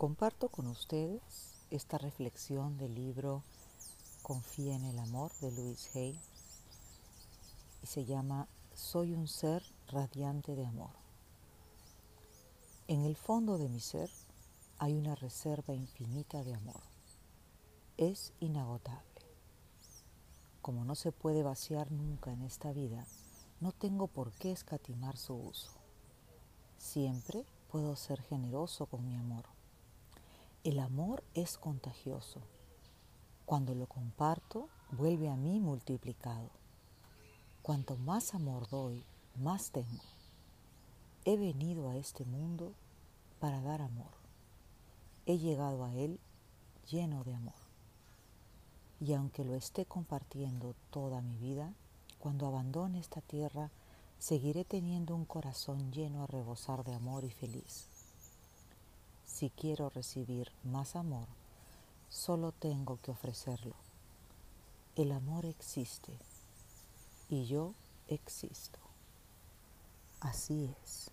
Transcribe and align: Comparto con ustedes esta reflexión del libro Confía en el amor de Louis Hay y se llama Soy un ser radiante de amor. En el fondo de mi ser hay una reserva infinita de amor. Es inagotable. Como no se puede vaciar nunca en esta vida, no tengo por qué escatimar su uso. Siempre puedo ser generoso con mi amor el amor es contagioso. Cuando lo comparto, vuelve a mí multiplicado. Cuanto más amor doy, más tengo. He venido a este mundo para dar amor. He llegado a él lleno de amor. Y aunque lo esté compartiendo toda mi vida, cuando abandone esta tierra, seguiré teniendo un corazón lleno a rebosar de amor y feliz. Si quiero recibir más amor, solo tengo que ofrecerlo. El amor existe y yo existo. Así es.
Comparto 0.00 0.48
con 0.48 0.66
ustedes 0.66 1.20
esta 1.70 1.98
reflexión 1.98 2.78
del 2.78 2.94
libro 2.94 3.42
Confía 4.22 4.74
en 4.74 4.86
el 4.86 4.98
amor 4.98 5.30
de 5.42 5.52
Louis 5.52 5.94
Hay 5.94 6.18
y 7.82 7.86
se 7.86 8.06
llama 8.06 8.48
Soy 8.72 9.12
un 9.12 9.28
ser 9.28 9.62
radiante 9.88 10.56
de 10.56 10.64
amor. 10.64 10.92
En 12.88 13.04
el 13.04 13.14
fondo 13.14 13.58
de 13.58 13.68
mi 13.68 13.80
ser 13.80 14.08
hay 14.78 14.96
una 14.96 15.16
reserva 15.16 15.74
infinita 15.74 16.44
de 16.44 16.54
amor. 16.54 16.80
Es 17.98 18.32
inagotable. 18.40 19.20
Como 20.62 20.86
no 20.86 20.94
se 20.94 21.12
puede 21.12 21.42
vaciar 21.42 21.92
nunca 21.92 22.32
en 22.32 22.40
esta 22.40 22.72
vida, 22.72 23.04
no 23.60 23.72
tengo 23.72 24.06
por 24.06 24.32
qué 24.32 24.50
escatimar 24.50 25.18
su 25.18 25.34
uso. 25.34 25.72
Siempre 26.78 27.44
puedo 27.70 27.96
ser 27.96 28.22
generoso 28.22 28.86
con 28.86 29.06
mi 29.06 29.14
amor 29.14 29.59
el 30.62 30.78
amor 30.78 31.24
es 31.32 31.56
contagioso. 31.56 32.42
Cuando 33.46 33.74
lo 33.74 33.86
comparto, 33.86 34.68
vuelve 34.92 35.30
a 35.30 35.36
mí 35.36 35.58
multiplicado. 35.58 36.50
Cuanto 37.62 37.96
más 37.96 38.34
amor 38.34 38.68
doy, 38.68 39.02
más 39.36 39.70
tengo. 39.70 40.02
He 41.24 41.38
venido 41.38 41.88
a 41.88 41.96
este 41.96 42.26
mundo 42.26 42.74
para 43.38 43.62
dar 43.62 43.80
amor. 43.80 44.12
He 45.24 45.38
llegado 45.38 45.84
a 45.84 45.94
él 45.94 46.20
lleno 46.90 47.24
de 47.24 47.34
amor. 47.34 47.54
Y 49.00 49.14
aunque 49.14 49.44
lo 49.44 49.54
esté 49.54 49.86
compartiendo 49.86 50.74
toda 50.90 51.22
mi 51.22 51.38
vida, 51.38 51.72
cuando 52.18 52.46
abandone 52.46 53.00
esta 53.00 53.22
tierra, 53.22 53.70
seguiré 54.18 54.66
teniendo 54.66 55.14
un 55.16 55.24
corazón 55.24 55.90
lleno 55.90 56.22
a 56.22 56.26
rebosar 56.26 56.84
de 56.84 56.92
amor 56.92 57.24
y 57.24 57.30
feliz. 57.30 57.99
Si 59.40 59.48
quiero 59.48 59.88
recibir 59.88 60.52
más 60.64 60.96
amor, 60.96 61.26
solo 62.10 62.52
tengo 62.52 62.98
que 63.00 63.10
ofrecerlo. 63.10 63.74
El 64.96 65.12
amor 65.12 65.46
existe 65.46 66.12
y 67.30 67.46
yo 67.46 67.72
existo. 68.08 68.78
Así 70.20 70.70
es. 70.82 71.10